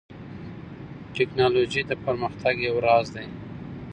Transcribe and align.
ټیکنالوژي 1.15 1.81
د 1.87 1.91
پرمختګ 2.03 2.55
یو 2.67 2.75
راز 2.85 3.07
دی. 3.15 3.27